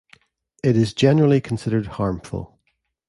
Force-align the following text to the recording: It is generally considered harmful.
It 0.63 0.75
is 0.75 0.95
generally 0.95 1.39
considered 1.39 1.85
harmful. 1.85 2.57